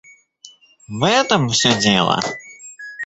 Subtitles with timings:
[0.87, 2.21] В этом все дело.